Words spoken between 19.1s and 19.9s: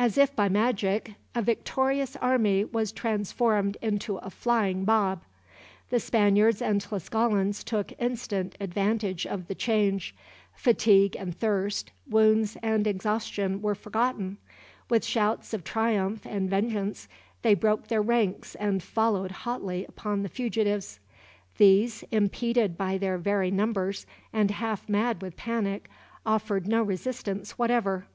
hotly